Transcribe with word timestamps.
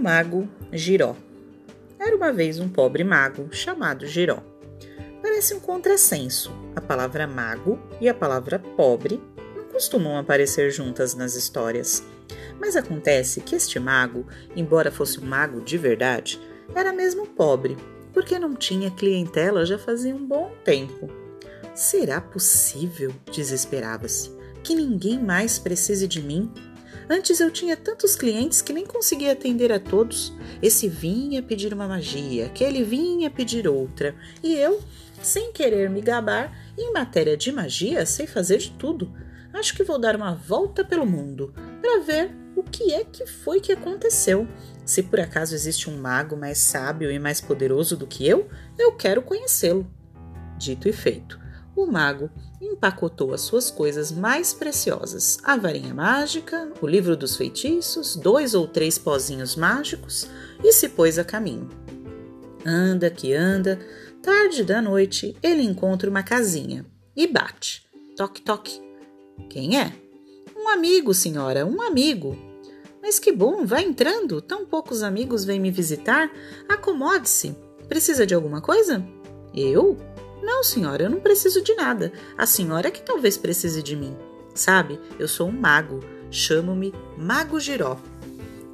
mago 0.00 0.48
Giró. 0.72 1.14
Era 1.98 2.16
uma 2.16 2.32
vez 2.32 2.58
um 2.58 2.68
pobre 2.68 3.04
mago 3.04 3.48
chamado 3.52 4.06
Giró. 4.06 4.42
Parece 5.20 5.52
um 5.52 5.60
contrassenso. 5.60 6.50
A 6.74 6.80
palavra 6.80 7.26
mago 7.26 7.78
e 8.00 8.08
a 8.08 8.14
palavra 8.14 8.58
pobre 8.58 9.20
não 9.54 9.64
costumam 9.64 10.16
aparecer 10.16 10.70
juntas 10.70 11.14
nas 11.14 11.34
histórias. 11.34 12.02
Mas 12.58 12.76
acontece 12.76 13.42
que 13.42 13.54
este 13.54 13.78
mago, 13.78 14.26
embora 14.56 14.90
fosse 14.90 15.20
um 15.20 15.26
mago 15.26 15.60
de 15.60 15.76
verdade, 15.76 16.40
era 16.74 16.92
mesmo 16.92 17.26
pobre, 17.26 17.76
porque 18.12 18.38
não 18.38 18.54
tinha 18.54 18.90
clientela 18.90 19.66
já 19.66 19.78
fazia 19.78 20.14
um 20.14 20.26
bom 20.26 20.50
tempo. 20.64 21.10
Será 21.74 22.20
possível, 22.20 23.12
desesperava-se, 23.30 24.30
que 24.62 24.74
ninguém 24.74 25.22
mais 25.22 25.58
precise 25.58 26.08
de 26.08 26.22
mim? 26.22 26.50
Antes 27.12 27.40
eu 27.40 27.50
tinha 27.50 27.76
tantos 27.76 28.14
clientes 28.14 28.62
que 28.62 28.72
nem 28.72 28.86
conseguia 28.86 29.32
atender 29.32 29.72
a 29.72 29.80
todos. 29.80 30.32
Esse 30.62 30.86
vinha 30.88 31.42
pedir 31.42 31.74
uma 31.74 31.88
magia, 31.88 32.46
aquele 32.46 32.84
vinha 32.84 33.28
pedir 33.28 33.66
outra, 33.66 34.14
e 34.40 34.54
eu, 34.54 34.80
sem 35.20 35.52
querer 35.52 35.90
me 35.90 36.00
gabar, 36.00 36.56
em 36.78 36.92
matéria 36.92 37.36
de 37.36 37.50
magia 37.50 38.06
sei 38.06 38.28
fazer 38.28 38.58
de 38.58 38.70
tudo. 38.70 39.12
Acho 39.52 39.74
que 39.74 39.82
vou 39.82 39.98
dar 39.98 40.14
uma 40.14 40.36
volta 40.36 40.84
pelo 40.84 41.04
mundo 41.04 41.52
para 41.82 41.98
ver 41.98 42.30
o 42.54 42.62
que 42.62 42.94
é 42.94 43.02
que 43.02 43.26
foi 43.26 43.58
que 43.58 43.72
aconteceu. 43.72 44.46
Se 44.84 45.02
por 45.02 45.18
acaso 45.18 45.52
existe 45.52 45.90
um 45.90 45.96
mago 45.96 46.36
mais 46.36 46.58
sábio 46.58 47.10
e 47.10 47.18
mais 47.18 47.40
poderoso 47.40 47.96
do 47.96 48.06
que 48.06 48.24
eu, 48.24 48.48
eu 48.78 48.92
quero 48.92 49.20
conhecê-lo. 49.20 49.84
Dito 50.56 50.88
e 50.88 50.92
feito 50.92 51.40
o 51.82 51.90
mago 51.90 52.30
empacotou 52.60 53.32
as 53.32 53.40
suas 53.40 53.70
coisas 53.70 54.12
mais 54.12 54.52
preciosas: 54.52 55.38
a 55.42 55.56
varinha 55.56 55.94
mágica, 55.94 56.72
o 56.80 56.86
livro 56.86 57.16
dos 57.16 57.36
feitiços, 57.36 58.16
dois 58.16 58.54
ou 58.54 58.66
três 58.66 58.98
pozinhos 58.98 59.56
mágicos 59.56 60.28
e 60.62 60.72
se 60.72 60.88
pôs 60.88 61.18
a 61.18 61.24
caminho. 61.24 61.68
Anda 62.64 63.10
que 63.10 63.32
anda, 63.32 63.78
tarde 64.22 64.64
da 64.64 64.82
noite 64.82 65.36
ele 65.42 65.62
encontra 65.62 66.10
uma 66.10 66.22
casinha 66.22 66.84
e 67.16 67.26
bate. 67.26 67.86
Toque, 68.16 68.42
toque. 68.42 68.80
Quem 69.48 69.78
é? 69.78 69.92
Um 70.56 70.68
amigo, 70.68 71.14
senhora, 71.14 71.64
um 71.64 71.80
amigo. 71.80 72.36
Mas 73.02 73.18
que 73.18 73.32
bom, 73.32 73.64
vá 73.64 73.80
entrando. 73.80 74.42
Tão 74.42 74.66
poucos 74.66 75.02
amigos 75.02 75.44
vêm 75.44 75.58
me 75.58 75.70
visitar. 75.70 76.30
Acomode-se. 76.68 77.56
Precisa 77.88 78.26
de 78.26 78.34
alguma 78.34 78.60
coisa? 78.60 79.02
Eu? 79.54 79.96
Não, 80.42 80.62
senhora, 80.62 81.04
eu 81.04 81.10
não 81.10 81.20
preciso 81.20 81.62
de 81.62 81.74
nada. 81.74 82.12
A 82.36 82.46
senhora 82.46 82.88
é 82.88 82.90
que 82.90 83.02
talvez 83.02 83.36
precise 83.36 83.82
de 83.82 83.94
mim. 83.94 84.16
Sabe, 84.54 85.00
eu 85.18 85.28
sou 85.28 85.48
um 85.48 85.52
mago. 85.52 86.00
Chamo-me 86.30 86.94
Mago 87.16 87.58
Giró. 87.58 87.98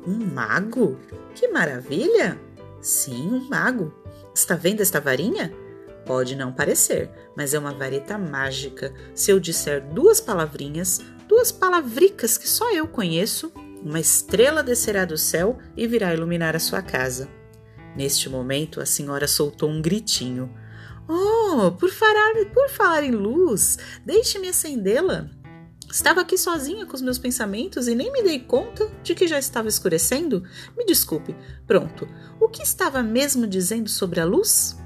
Um 0.07 0.25
mago? 0.25 0.99
Que 1.35 1.49
maravilha! 1.49 2.39
Sim, 2.81 3.29
um 3.29 3.49
mago. 3.49 3.93
Está 4.35 4.55
vendo 4.55 4.81
esta 4.81 5.01
varinha? 5.01 5.53
Pode 6.05 6.37
não 6.37 6.53
parecer, 6.53 7.11
mas 7.37 7.53
é 7.53 7.59
uma 7.59 7.73
vareta 7.73 8.17
mágica. 8.17 8.95
Se 9.15 9.33
eu 9.33 9.41
disser 9.41 9.83
duas 9.93 10.21
palavrinhas, 10.21 11.01
duas 11.27 11.51
palavricas 11.51 12.39
que 12.39 12.49
só 12.49 12.73
eu 12.73 12.87
conheço, 12.87 13.53
uma 13.83 13.99
estrela 13.99 14.63
descerá 14.63 15.05
do 15.05 15.19
céu 15.19 15.59
e 15.77 15.87
virá 15.87 16.15
iluminar 16.15 16.55
a 16.55 16.61
sua 16.61 16.81
casa. 16.81 17.29
Neste 17.97 18.29
momento, 18.29 18.81
a 18.81 18.87
senhora 18.87 19.27
soltou 19.27 19.69
um 19.69 19.81
gritinho. 19.81 20.53
Oh, 21.09 21.73
por 21.73 21.91
falar, 21.91 22.35
por 22.53 22.69
falar 22.69 23.05
em 23.05 23.13
luz, 23.13 23.79
deixe-me 24.05 24.49
acendê-la. 24.49 25.31
Estava 25.91 26.21
aqui 26.21 26.37
sozinha 26.37 26.85
com 26.85 26.95
os 26.95 27.03
meus 27.03 27.19
pensamentos 27.19 27.87
e 27.87 27.95
nem 27.95 28.13
me 28.13 28.23
dei 28.23 28.41
conta 28.41 28.91
de 29.03 29.15
que 29.15 29.29
já 29.29 29.39
estava 29.39 29.69
escurecendo. 29.69 30.43
Me 30.77 30.85
desculpe. 30.85 31.35
Pronto. 31.67 32.09
O 32.41 32.49
que 32.49 32.63
estava 32.63 33.03
mesmo 33.03 33.47
dizendo 33.47 33.89
sobre 33.89 34.21
a 34.21 34.25
luz? 34.25 34.77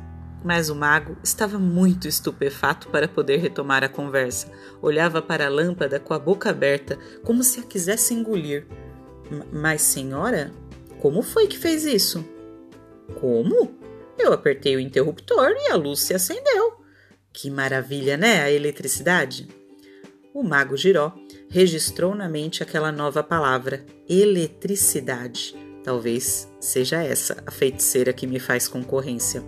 Mas 0.44 0.68
o 0.70 0.74
mago 0.74 1.16
estava 1.22 1.58
muito 1.58 2.06
estupefato 2.06 2.88
para 2.88 3.08
poder 3.08 3.38
retomar 3.38 3.82
a 3.82 3.88
conversa. 3.88 4.52
Olhava 4.80 5.20
para 5.20 5.46
a 5.46 5.50
lâmpada 5.50 5.98
com 5.98 6.14
a 6.14 6.18
boca 6.18 6.50
aberta, 6.50 6.98
como 7.24 7.42
se 7.42 7.60
a 7.60 7.62
quisesse 7.62 8.14
engolir. 8.14 8.66
Mas, 9.52 9.82
senhora, 9.82 10.52
como 11.00 11.22
foi 11.22 11.46
que 11.46 11.58
fez 11.58 11.84
isso? 11.84 12.24
Como? 13.20 13.79
Eu 14.22 14.32
apertei 14.32 14.76
o 14.76 14.80
interruptor 14.80 15.50
e 15.56 15.70
a 15.70 15.76
luz 15.76 16.00
se 16.00 16.14
acendeu. 16.14 16.84
Que 17.32 17.50
maravilha, 17.50 18.16
né? 18.16 18.42
A 18.42 18.50
eletricidade. 18.50 19.48
O 20.34 20.42
mago 20.42 20.76
Giró 20.76 21.12
registrou 21.48 22.14
na 22.14 22.28
mente 22.28 22.62
aquela 22.62 22.92
nova 22.92 23.22
palavra, 23.22 23.84
eletricidade. 24.08 25.56
Talvez 25.82 26.48
seja 26.60 27.02
essa 27.02 27.42
a 27.46 27.50
feiticeira 27.50 28.12
que 28.12 28.26
me 28.26 28.38
faz 28.38 28.68
concorrência. 28.68 29.42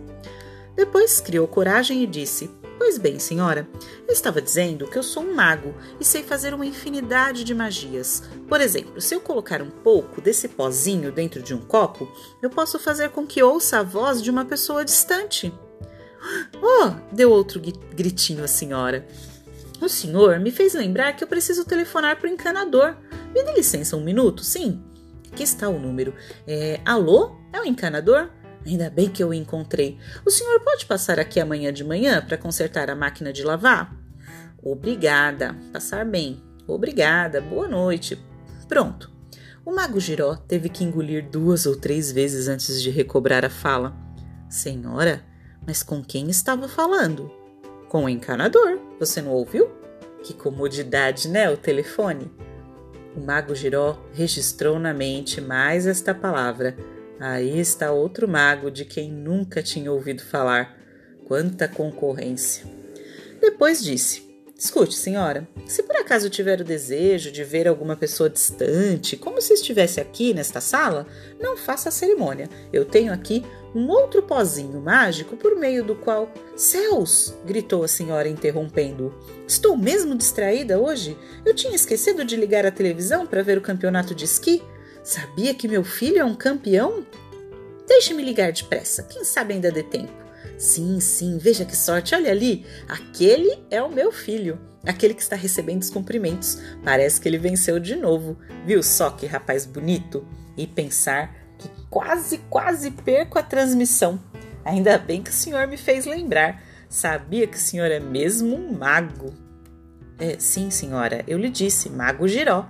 Depois 0.75 1.21
criou 1.21 1.47
coragem 1.47 2.03
e 2.03 2.07
disse: 2.07 2.51
Pois 2.85 2.99
bem, 2.99 3.17
senhora, 3.21 3.69
eu 4.09 4.13
estava 4.13 4.43
dizendo 4.43 4.89
que 4.89 4.99
eu 4.99 5.05
sou 5.05 5.23
um 5.23 5.37
mago 5.37 5.73
e 6.01 6.05
sei 6.05 6.25
fazer 6.25 6.53
uma 6.53 6.67
infinidade 6.67 7.45
de 7.45 7.55
magias. 7.55 8.25
Por 8.49 8.61
exemplo, 8.61 9.01
se 9.01 9.15
eu 9.15 9.21
colocar 9.21 9.63
um 9.63 9.71
pouco 9.71 10.21
desse 10.21 10.49
pozinho 10.49 11.13
dentro 11.13 11.41
de 11.41 11.55
um 11.55 11.61
copo, 11.61 12.11
eu 12.43 12.51
posso 12.51 12.81
fazer 12.81 13.11
com 13.11 13.25
que 13.25 13.41
ouça 13.41 13.79
a 13.79 13.83
voz 13.85 14.21
de 14.21 14.33
uma 14.33 14.45
pessoa 14.45 14.85
distante. 14.85 15.55
Oh! 16.61 16.91
deu 17.13 17.31
outro 17.31 17.61
gritinho 17.95 18.43
a 18.43 18.49
senhora. 18.49 19.07
O 19.81 19.89
senhor 19.89 20.41
me 20.41 20.51
fez 20.51 20.75
lembrar 20.75 21.13
que 21.13 21.23
eu 21.23 21.29
preciso 21.29 21.65
telefonar 21.65 22.17
para 22.17 22.29
o 22.29 22.33
encanador. 22.33 22.97
Me 23.33 23.45
dê 23.45 23.53
licença 23.53 23.97
um 23.97 24.03
minuto, 24.03 24.43
sim? 24.43 24.83
Aqui 25.33 25.45
está 25.45 25.69
o 25.69 25.79
número. 25.79 26.13
É, 26.49 26.81
alô? 26.85 27.37
É 27.53 27.61
o 27.61 27.65
encanador? 27.65 28.29
Ainda 28.65 28.89
bem 28.89 29.09
que 29.09 29.23
eu 29.23 29.29
o 29.29 29.35
encontrei. 29.35 29.99
O 30.25 30.31
senhor 30.31 30.61
pode 30.61 30.87
passar 30.87 31.19
aqui 31.19 31.41
amanhã 31.41 31.73
de 31.73 31.85
manhã 31.85 32.25
para 32.25 32.39
consertar 32.39 32.91
a 32.91 32.95
máquina 32.95 33.33
de 33.33 33.43
lavar? 33.43 33.95
Obrigada. 34.63 35.57
Passar 35.73 36.05
bem. 36.05 36.43
Obrigada. 36.67 37.41
Boa 37.41 37.67
noite. 37.67 38.23
Pronto. 38.69 39.11
O 39.65 39.73
mago 39.73 39.99
Giró 40.01 40.37
teve 40.37 40.69
que 40.69 40.85
engolir 40.85 41.29
duas 41.29 41.67
ou 41.67 41.77
três 41.77 42.11
vezes 42.11 42.49
antes 42.49 42.81
de 42.81 42.91
recobrar 42.91 43.45
a 43.45 43.51
fala. 43.51 43.97
Senhora, 44.49 45.25
mas 45.67 45.83
com 45.83 46.03
quem 46.03 46.31
estava 46.31 46.69
falando? 46.69 47.31
Com 47.89 48.05
o 48.05 48.09
encanador. 48.09 48.79
Você 48.99 49.21
não 49.21 49.33
ouviu? 49.33 49.71
Que 50.23 50.35
comodidade, 50.35 51.29
né? 51.29 51.51
O 51.51 51.57
telefone. 51.57 52.31
O 53.17 53.21
mago 53.21 53.55
Giró 53.55 53.99
registrou 54.13 54.79
na 54.79 54.95
mente 54.95 55.41
mais 55.41 55.87
esta 55.87 56.15
palavra 56.15 56.77
Aí 57.23 57.61
está 57.61 57.93
outro 57.93 58.27
mago 58.27 58.69
de 58.69 58.85
quem 58.85 59.09
nunca 59.09 59.63
tinha 59.63 59.93
ouvido 59.93 60.25
falar. 60.25 60.77
Quanta 61.25 61.69
concorrência! 61.69 62.65
Depois 63.41 63.81
disse: 63.81 64.29
Escute, 64.59 64.97
senhora, 64.97 65.47
se 65.65 65.85
por 65.85 65.95
acaso 65.95 66.29
tiver 66.29 66.61
o 66.61 66.65
desejo 66.65 67.31
de 67.31 67.45
ver 67.45 67.69
alguma 67.69 67.95
pessoa 67.95 68.29
distante, 68.29 69.17
como 69.17 69.41
se 69.41 69.55
estivesse 69.55 70.01
aqui 70.01 70.35
nesta 70.35 70.61
sala, 70.61 71.07
não 71.41 71.57
faça 71.57 71.91
a 71.91 71.93
cerimônia. 71.93 72.49
Eu 72.73 72.85
tenho 72.85 73.13
aqui 73.13 73.45
um 73.73 73.89
outro 73.89 74.25
pozinho 74.25 74.81
mágico 74.81 75.37
por 75.37 75.55
meio 75.55 75.85
do 75.85 75.95
qual. 75.95 76.29
Céus! 76.57 77.35
gritou 77.47 77.85
a 77.85 77.89
senhora 77.89 78.29
interrompendo. 78.29 79.15
Estou 79.47 79.77
mesmo 79.77 80.17
distraída 80.17 80.81
hoje? 80.81 81.17
Eu 81.45 81.55
tinha 81.55 81.77
esquecido 81.77 82.25
de 82.25 82.35
ligar 82.35 82.67
a 82.67 82.73
televisão 82.73 83.29
para 83.29 83.45
ver 83.45 83.59
o 83.59 83.63
campeonato 83.63 84.13
de 84.13 84.25
esqui. 84.25 84.61
Sabia 85.03 85.53
que 85.55 85.67
meu 85.67 85.83
filho 85.83 86.19
é 86.19 86.25
um 86.25 86.35
campeão? 86.35 87.05
Deixe-me 87.89 88.23
ligar 88.23 88.53
depressa, 88.53 89.03
quem 89.03 89.25
sabe 89.25 89.55
ainda 89.55 89.71
dê 89.71 89.83
tempo. 89.83 90.13
Sim, 90.57 91.01
sim, 91.01 91.39
veja 91.39 91.65
que 91.65 91.77
sorte, 91.77 92.15
olha 92.15 92.31
ali, 92.31 92.65
aquele 92.89 93.59
é 93.69 93.83
o 93.83 93.91
meu 93.91 94.13
filho, 94.13 94.61
aquele 94.87 95.13
que 95.13 95.23
está 95.23 95.35
recebendo 95.35 95.83
os 95.83 95.91
cumprimentos. 95.91 96.61
Parece 96.85 97.21
que 97.21 97.29
ele 97.29 97.39
venceu 97.39 97.81
de 97.81 97.97
novo. 97.97 98.39
Viu 98.65 98.81
só 98.83 99.11
que 99.11 99.27
rapaz 99.27 99.67
bonito? 99.67 100.25
E 100.57 100.67
pensar 100.67 101.35
que 101.59 101.69
quase, 101.91 102.39
quase 102.49 102.93
perco 102.93 103.39
a 103.39 103.43
transmissão. 103.43 104.21
Ainda 104.65 104.97
bem 104.99 105.21
que 105.21 105.31
o 105.31 105.35
senhor 105.35 105.67
me 105.67 105.77
fez 105.77 106.07
lembrar. 106.07 106.63
Sabia 106.89 107.47
que 107.49 107.57
o 107.57 107.61
senhor 107.61 107.91
é 107.91 107.99
mesmo 107.99 108.55
um 108.55 108.73
mago. 108.73 109.35
É, 110.19 110.37
sim, 110.39 110.71
senhora, 110.71 111.25
eu 111.27 111.39
lhe 111.39 111.49
disse, 111.49 111.91
mago 111.91 112.29
Giró. 112.29 112.67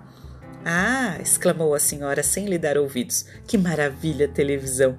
Ah! 0.64 1.18
exclamou 1.20 1.74
a 1.74 1.78
senhora 1.78 2.22
sem 2.22 2.46
lhe 2.46 2.58
dar 2.58 2.78
ouvidos. 2.78 3.26
Que 3.46 3.58
maravilha 3.58 4.28
televisão! 4.28 4.98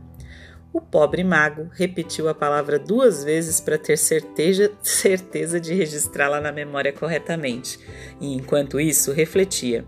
O 0.73 0.81
pobre 0.81 1.23
mago 1.23 1.69
repetiu 1.71 2.27
a 2.27 2.33
palavra 2.33 2.79
duas 2.79 3.23
vezes 3.23 3.61
para 3.61 3.77
ter 3.77 3.95
certeza, 3.95 4.71
certeza 4.81 5.59
de 5.59 5.71
registrá-la 5.71 6.41
na 6.41 6.51
memória 6.51 6.91
corretamente, 6.91 7.79
e 8.19 8.33
enquanto 8.33 8.79
isso 8.79 9.11
refletia. 9.11 9.85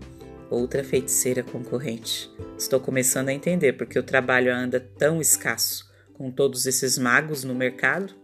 Outra 0.48 0.84
feiticeira 0.84 1.42
concorrente. 1.42 2.30
Estou 2.56 2.78
começando 2.78 3.30
a 3.30 3.32
entender 3.32 3.72
porque 3.72 3.98
o 3.98 4.02
trabalho 4.02 4.54
anda 4.54 4.78
tão 4.78 5.20
escasso, 5.20 5.90
com 6.14 6.30
todos 6.30 6.66
esses 6.66 6.96
magos 6.96 7.42
no 7.42 7.52
mercado. 7.52 8.14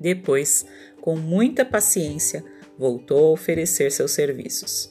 Depois, 0.00 0.64
com 1.02 1.14
muita 1.14 1.62
paciência, 1.62 2.42
voltou 2.78 3.26
a 3.26 3.32
oferecer 3.32 3.92
seus 3.92 4.12
serviços. 4.12 4.90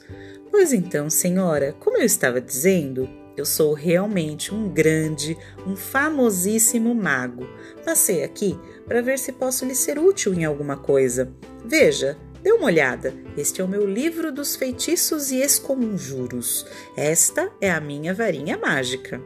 Pois 0.57 0.71
então, 0.71 1.09
senhora, 1.09 1.75
como 1.81 1.97
eu 1.97 2.05
estava 2.05 2.39
dizendo, 2.39 3.09
Eu 3.35 3.45
sou 3.45 3.73
realmente 3.73 4.55
um 4.55 4.69
grande, 4.69 5.37
um 5.67 5.75
famosíssimo 5.75 6.95
mago. 6.95 7.45
Passei 7.83 8.23
aqui 8.23 8.57
para 8.87 9.01
ver 9.01 9.19
se 9.19 9.33
posso 9.33 9.65
lhe 9.65 9.75
ser 9.75 9.99
útil 9.99 10.33
em 10.33 10.45
alguma 10.45 10.77
coisa. 10.77 11.29
Veja, 11.65 12.17
dê 12.41 12.53
uma 12.53 12.67
olhada. 12.67 13.13
Este 13.35 13.59
é 13.59 13.63
o 13.65 13.67
meu 13.67 13.85
livro 13.85 14.31
dos 14.31 14.55
feitiços 14.55 15.31
e 15.31 15.41
esconjuros. 15.41 16.65
Esta 16.95 17.51
é 17.59 17.69
a 17.69 17.81
minha 17.81 18.13
varinha 18.13 18.57
mágica. 18.57 19.21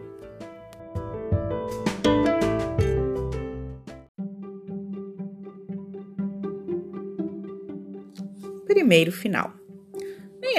Primeiro 8.66 9.12
final. 9.12 9.59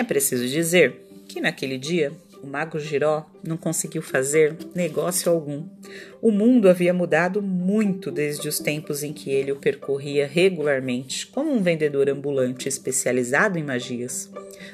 É 0.01 0.03
preciso 0.03 0.49
dizer 0.49 1.05
que 1.29 1.43
naquele 1.43 1.77
dia 1.77 2.11
o 2.43 2.47
mago 2.47 2.79
Giró 2.79 3.27
não 3.47 3.59
conseguiu 3.59 4.01
fazer 4.01 4.57
negócio 4.75 5.31
algum. 5.31 5.69
O 6.23 6.31
mundo 6.31 6.71
havia 6.71 6.95
mudado 6.95 7.43
muito 7.43 8.11
desde 8.11 8.49
os 8.49 8.59
tempos 8.59 9.03
em 9.03 9.13
que 9.13 9.31
ele 9.31 9.53
o 9.53 9.57
percorria 9.57 10.27
regularmente, 10.27 11.27
como 11.27 11.53
um 11.53 11.63
vendedor 11.63 12.09
ambulante 12.09 12.67
especializado 12.67 13.59
em 13.59 13.63
magias. 13.63 14.31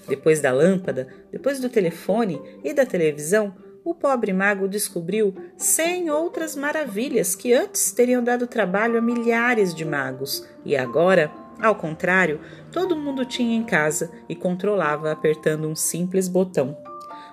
Depois 0.07 0.41
da 0.41 0.53
lâmpada, 0.53 1.09
depois 1.33 1.59
do 1.59 1.69
telefone 1.69 2.41
e 2.63 2.73
da 2.73 2.87
televisão, 2.87 3.53
o 3.85 3.97
pobre 3.97 4.33
mago 4.33 4.69
descobriu 4.69 5.35
cem 5.57 6.09
outras 6.09 6.55
maravilhas 6.55 7.35
que 7.35 7.53
antes 7.53 7.91
teriam 7.91 8.23
dado 8.23 8.47
trabalho 8.47 8.97
a 8.97 9.03
milhares 9.03 9.75
de 9.75 9.85
magos 9.85 10.47
e 10.65 10.77
agora 10.77 11.33
ao 11.61 11.75
contrário, 11.75 12.41
todo 12.71 12.97
mundo 12.97 13.25
tinha 13.25 13.57
em 13.57 13.65
casa 13.65 14.11
e 14.29 14.35
controlava 14.35 15.11
apertando 15.11 15.67
um 15.69 15.75
simples 15.75 16.29
botão. 16.29 16.77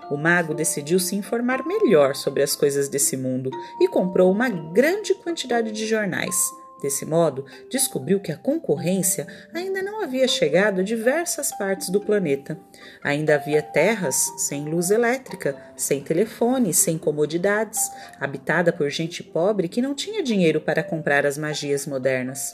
O 0.10 0.18
mago 0.18 0.54
decidiu 0.54 1.00
se 1.00 1.16
informar 1.16 1.66
melhor 1.66 2.16
sobre 2.16 2.44
as 2.44 2.56
coisas 2.56 2.90
desse 2.90 3.18
mundo 3.18 3.50
e 3.80 3.88
comprou 3.88 4.32
uma 4.32 4.50
grande 4.50 5.14
quantidade 5.16 5.72
de 5.72 5.88
jornais. 5.88 6.36
Desse 6.82 7.06
modo, 7.06 7.46
descobriu 7.70 8.20
que 8.20 8.30
a 8.30 8.38
concorrência 8.38 9.26
ainda 9.54 9.82
não 9.82 10.04
havia 10.04 10.28
chegado 10.28 10.82
a 10.82 10.84
diversas 10.84 11.58
partes 11.58 11.90
do 11.90 12.02
planeta. 12.02 12.60
Ainda 13.02 13.36
havia 13.36 13.62
terras 13.62 14.30
sem 14.38 14.66
luz 14.66 14.92
elétrica, 14.92 15.56
sem 15.78 16.02
telefone, 16.02 16.74
sem 16.74 16.98
comodidades, 16.98 17.90
habitada 18.20 18.74
por 18.74 18.90
gente 18.90 19.24
pobre 19.24 19.70
que 19.70 19.82
não 19.82 19.96
tinha 19.96 20.22
dinheiro 20.22 20.60
para 20.60 20.84
comprar 20.84 21.26
as 21.26 21.38
magias 21.38 21.88
modernas. 21.88 22.54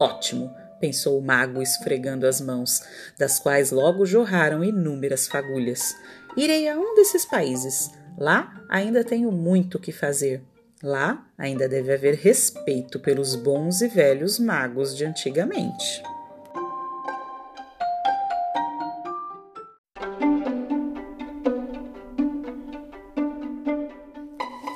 Ótimo! 0.00 0.65
Pensou 0.80 1.18
o 1.18 1.22
mago 1.22 1.62
esfregando 1.62 2.26
as 2.26 2.40
mãos, 2.40 2.80
das 3.18 3.38
quais 3.38 3.70
logo 3.70 4.04
jorraram 4.04 4.62
inúmeras 4.64 5.26
fagulhas. 5.26 5.94
Irei 6.36 6.68
a 6.68 6.76
um 6.78 6.94
desses 6.94 7.24
países. 7.24 7.90
Lá 8.18 8.64
ainda 8.68 9.04
tenho 9.04 9.30
muito 9.30 9.78
que 9.78 9.92
fazer. 9.92 10.42
Lá 10.82 11.26
ainda 11.38 11.68
deve 11.68 11.92
haver 11.92 12.14
respeito 12.14 13.00
pelos 13.00 13.34
bons 13.34 13.80
e 13.80 13.88
velhos 13.88 14.38
magos 14.38 14.96
de 14.96 15.04
antigamente. 15.04 16.02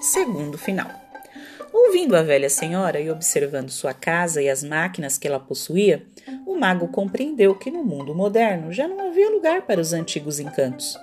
Segundo 0.01 0.57
final. 0.57 1.10
Ouvindo 1.91 2.15
a 2.15 2.23
velha 2.23 2.49
senhora 2.49 3.01
e 3.01 3.11
observando 3.11 3.69
sua 3.69 3.93
casa 3.93 4.41
e 4.41 4.49
as 4.49 4.63
máquinas 4.63 5.19
que 5.19 5.27
ela 5.27 5.41
possuía, 5.41 6.07
o 6.47 6.57
mago 6.57 6.87
compreendeu 6.87 7.53
que 7.53 7.69
no 7.69 7.83
mundo 7.83 8.15
moderno 8.15 8.73
já 8.73 8.87
não 8.87 9.09
havia 9.09 9.29
lugar 9.29 9.63
para 9.63 9.81
os 9.81 9.93
antigos 9.93 10.39
encantos. 10.39 10.97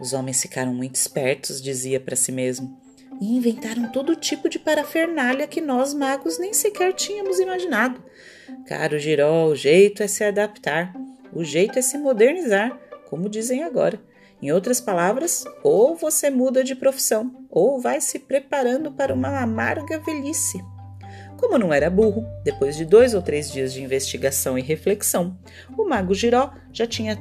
Os 0.00 0.12
homens 0.12 0.42
ficaram 0.42 0.74
muito 0.74 0.96
espertos, 0.96 1.62
dizia 1.62 2.00
para 2.00 2.16
si 2.16 2.32
mesmo, 2.32 2.76
e 3.20 3.36
inventaram 3.36 3.92
todo 3.92 4.16
tipo 4.16 4.48
de 4.48 4.58
parafernália 4.58 5.46
que 5.46 5.60
nós 5.60 5.94
magos 5.94 6.36
nem 6.36 6.52
sequer 6.52 6.92
tínhamos 6.94 7.38
imaginado. 7.38 8.02
Caro 8.66 8.98
Giró, 8.98 9.46
o 9.46 9.54
jeito 9.54 10.02
é 10.02 10.08
se 10.08 10.24
adaptar, 10.24 10.92
o 11.32 11.44
jeito 11.44 11.78
é 11.78 11.82
se 11.82 11.96
modernizar, 11.96 12.76
como 13.08 13.28
dizem 13.28 13.62
agora. 13.62 14.02
Em 14.44 14.52
outras 14.52 14.78
palavras, 14.78 15.42
ou 15.62 15.96
você 15.96 16.28
muda 16.28 16.62
de 16.62 16.74
profissão, 16.74 17.46
ou 17.48 17.80
vai 17.80 17.98
se 17.98 18.18
preparando 18.18 18.92
para 18.92 19.14
uma 19.14 19.40
amarga 19.40 19.98
velhice. 19.98 20.62
Como 21.38 21.56
não 21.56 21.72
era 21.72 21.88
burro, 21.88 22.26
depois 22.44 22.76
de 22.76 22.84
dois 22.84 23.14
ou 23.14 23.22
três 23.22 23.50
dias 23.50 23.72
de 23.72 23.82
investigação 23.82 24.58
e 24.58 24.60
reflexão, 24.60 25.38
o 25.78 25.88
mago 25.88 26.12
Giró 26.12 26.50
já 26.70 26.86
tinha 26.86 27.18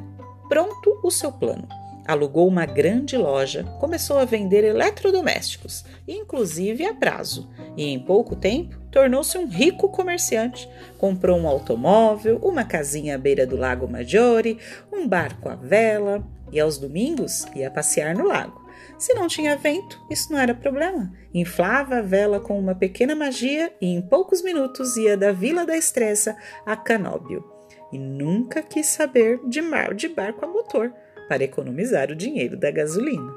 pronto 0.50 1.00
o 1.02 1.10
seu 1.10 1.31
plano. 1.31 1.66
Alugou 2.06 2.46
uma 2.46 2.66
grande 2.66 3.16
loja, 3.16 3.64
começou 3.80 4.18
a 4.18 4.25
vender 4.25 4.66
eletrodomésticos, 4.66 5.86
inclusive 6.06 6.86
a 6.86 6.94
prazo, 6.94 7.50
e 7.78 7.86
em 7.86 8.00
pouco 8.00 8.36
tempo 8.36 8.78
tornou-se 8.92 9.38
um 9.38 9.48
rico 9.48 9.88
comerciante. 9.88 10.68
Comprou 10.98 11.40
um 11.40 11.48
automóvel, 11.48 12.38
uma 12.44 12.66
casinha 12.66 13.16
à 13.16 13.18
beira 13.18 13.48
do 13.48 13.56
Lago 13.56 13.88
Maggiore, 13.88 14.60
um 14.92 15.08
barco 15.08 15.48
à 15.48 15.56
vela, 15.56 16.22
e 16.53 16.59
aos 16.59 16.77
domingos 16.77 17.45
ia 17.55 17.71
passear 17.71 18.15
no 18.15 18.27
lago. 18.27 18.63
Se 18.97 19.13
não 19.13 19.27
tinha 19.27 19.57
vento, 19.57 20.00
isso 20.09 20.31
não 20.31 20.39
era 20.39 20.53
problema. 20.53 21.11
Inflava 21.33 21.97
a 21.97 22.01
vela 22.01 22.39
com 22.39 22.57
uma 22.57 22.75
pequena 22.75 23.15
magia 23.15 23.73
e 23.81 23.88
em 23.88 24.01
poucos 24.01 24.41
minutos 24.41 24.95
ia 24.95 25.17
da 25.17 25.31
Vila 25.31 25.65
da 25.65 25.75
Estressa 25.75 26.38
a 26.65 26.75
Canóbio. 26.75 27.44
E 27.91 27.97
nunca 27.97 28.61
quis 28.61 28.85
saber 28.85 29.39
de 29.47 29.61
mar 29.61 29.94
de 29.94 30.07
barco 30.07 30.45
a 30.45 30.47
motor 30.47 30.94
para 31.27 31.44
economizar 31.44 32.11
o 32.11 32.15
dinheiro 32.15 32.55
da 32.55 32.71
gasolina. 32.71 33.33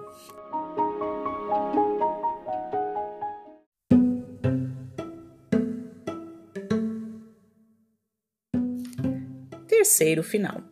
Terceiro 9.66 10.22
final. 10.22 10.62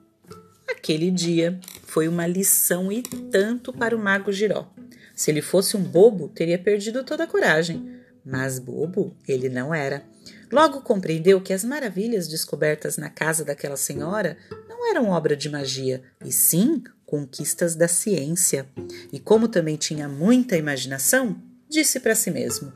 Aquele 0.68 1.10
dia 1.10 1.58
foi 1.94 2.08
uma 2.08 2.26
lição 2.26 2.90
e 2.90 3.02
tanto 3.02 3.72
para 3.72 3.94
o 3.94 3.98
mago 4.00 4.32
Giró. 4.32 4.66
Se 5.14 5.30
ele 5.30 5.40
fosse 5.40 5.76
um 5.76 5.82
bobo, 5.84 6.26
teria 6.26 6.58
perdido 6.58 7.04
toda 7.04 7.22
a 7.22 7.26
coragem. 7.26 7.88
Mas 8.26 8.58
bobo 8.58 9.16
ele 9.28 9.48
não 9.48 9.72
era. 9.72 10.02
Logo 10.50 10.80
compreendeu 10.80 11.40
que 11.40 11.52
as 11.52 11.62
maravilhas 11.62 12.26
descobertas 12.26 12.96
na 12.96 13.08
casa 13.08 13.44
daquela 13.44 13.76
senhora 13.76 14.36
não 14.68 14.90
eram 14.90 15.10
obra 15.10 15.36
de 15.36 15.48
magia, 15.48 16.02
e 16.24 16.32
sim 16.32 16.82
conquistas 17.06 17.76
da 17.76 17.86
ciência. 17.86 18.68
E 19.12 19.20
como 19.20 19.46
também 19.46 19.76
tinha 19.76 20.08
muita 20.08 20.56
imaginação, 20.56 21.40
disse 21.68 22.00
para 22.00 22.16
si 22.16 22.32
mesmo: 22.32 22.72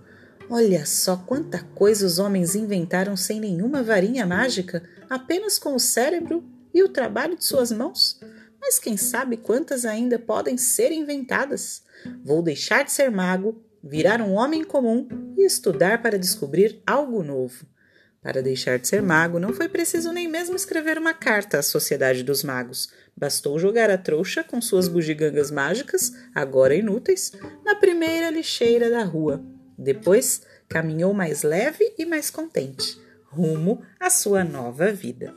Olha 0.49 0.87
só 0.87 1.17
quanta 1.17 1.65
coisa 1.75 2.07
os 2.07 2.21
homens 2.21 2.55
inventaram 2.55 3.17
sem 3.17 3.41
nenhuma 3.41 3.83
varinha 3.83 4.25
mágica, 4.25 4.81
apenas 5.11 5.59
com 5.59 5.75
o 5.75 5.81
cérebro 5.81 6.45
e 6.73 6.85
o 6.85 6.89
trabalho 6.89 7.37
de 7.37 7.45
suas 7.45 7.73
mãos. 7.73 8.21
Mas 8.61 8.79
quem 8.79 8.97
sabe 8.97 9.37
quantas 9.37 9.85
ainda 9.85 10.19
podem 10.19 10.57
ser 10.57 10.93
inventadas? 10.93 11.83
Vou 12.25 12.43
deixar 12.43 12.85
de 12.85 12.93
ser 12.93 13.11
mago, 13.11 13.63
virar 13.83 14.21
um 14.21 14.33
homem 14.33 14.65
comum 14.65 15.09
e 15.37 15.45
estudar 15.45 16.03
para 16.03 16.19
descobrir 16.19 16.83
algo 16.87 17.23
novo. 17.23 17.67
Para 18.21 18.43
deixar 18.43 18.79
de 18.79 18.89
ser 18.89 19.01
mago, 19.01 19.39
não 19.39 19.53
foi 19.53 19.69
preciso 19.69 20.13
nem 20.13 20.29
mesmo 20.29 20.57
escrever 20.57 20.99
uma 20.99 21.15
carta 21.15 21.59
à 21.59 21.63
Sociedade 21.63 22.25
dos 22.25 22.43
Magos. 22.43 22.93
Bastou 23.17 23.59
jogar 23.59 23.91
a 23.91 23.97
trouxa 23.97 24.43
com 24.43 24.61
suas 24.61 24.89
bugigangas 24.89 25.51
mágicas, 25.51 26.13
agora 26.35 26.75
inúteis, 26.75 27.33
na 27.65 27.77
primeira 27.77 28.31
lixeira 28.31 28.91
da 28.91 29.05
rua. 29.05 29.43
Depois, 29.79 30.43
caminhou 30.69 31.15
mais 31.15 31.43
leve 31.43 31.95
e 31.97 32.05
mais 32.05 32.29
contente, 32.29 33.01
rumo 33.27 33.83
à 34.01 34.11
sua 34.11 34.43
nova 34.43 34.93
vida. 34.93 35.33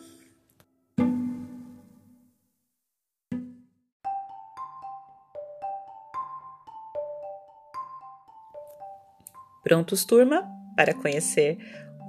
Prontos, 9.72 10.04
turma, 10.04 10.46
para 10.76 10.94
conhecer 10.94 11.58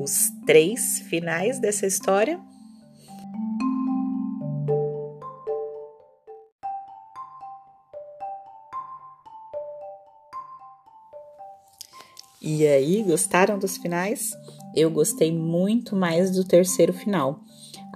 os 0.01 0.31
três 0.45 0.99
finais 1.09 1.61
dessa 1.61 1.87
história? 1.87 2.41
E 12.41 12.67
aí, 12.67 13.01
gostaram 13.05 13.61
dos 13.61 13.77
finais? 13.77 14.33
Eu 14.75 14.91
gostei 14.91 15.31
muito 15.31 15.95
mais 15.95 16.33
do 16.33 16.45
terceiro 16.45 16.93
final, 16.93 17.45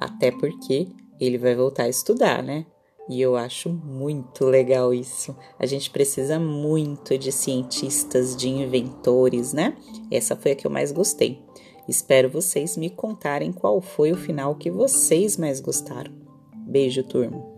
até 0.01 0.31
porque 0.31 0.87
ele 1.19 1.39
vai 1.39 1.57
voltar 1.57 1.83
a 1.83 1.89
estudar, 1.89 2.41
né? 2.41 2.65
E 3.09 3.21
eu 3.21 3.37
acho 3.37 3.69
muito 3.69 4.45
legal 4.45 4.93
isso. 4.93 5.37
A 5.59 5.67
gente 5.67 5.91
precisa 5.91 6.41
muito 6.41 7.17
de 7.17 7.31
cientistas, 7.31 8.37
de 8.37 8.49
inventores, 8.49 9.53
né? 9.53 9.77
Essa 10.11 10.35
foi 10.35 10.53
a 10.53 10.57
que 10.57 10.67
eu 10.67 10.71
mais 10.71 10.91
gostei. 10.91 11.41
Espero 11.89 12.29
vocês 12.29 12.77
me 12.77 12.91
contarem 12.91 13.53
qual 13.53 13.81
foi 13.81 14.11
o 14.11 14.17
final 14.17 14.57
que 14.57 14.71
vocês 14.71 15.37
mais 15.37 15.61
gostaram. 15.61 16.13
Beijo, 16.67 17.05
turma! 17.05 17.56